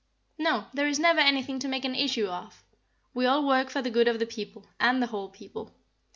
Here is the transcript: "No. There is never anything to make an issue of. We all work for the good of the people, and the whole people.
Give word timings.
"No. 0.39 0.65
There 0.73 0.87
is 0.87 0.97
never 0.97 1.19
anything 1.19 1.59
to 1.59 1.67
make 1.67 1.85
an 1.85 1.93
issue 1.93 2.25
of. 2.25 2.63
We 3.13 3.27
all 3.27 3.45
work 3.45 3.69
for 3.69 3.83
the 3.83 3.91
good 3.91 4.07
of 4.07 4.17
the 4.17 4.25
people, 4.25 4.65
and 4.79 4.99
the 4.99 5.05
whole 5.13 5.29
people. 5.29 5.75